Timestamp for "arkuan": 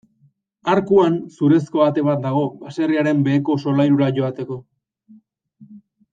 0.71-1.19